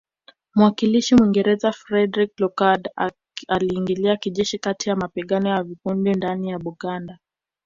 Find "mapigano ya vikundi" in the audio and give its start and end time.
4.95-6.11